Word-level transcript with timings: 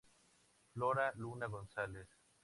Flora 0.73 1.11
Luna 1.17 1.45
Gonzales. 1.47 2.09